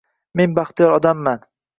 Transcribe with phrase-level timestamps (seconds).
[0.39, 1.45] Men baxtiyor odamman.